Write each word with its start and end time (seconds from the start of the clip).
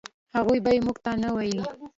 هغوی 0.35 0.59
به 0.65 0.71
موږ 0.85 0.97
ته 1.03 1.11
نه 1.23 1.29
ویلې. 1.35 1.65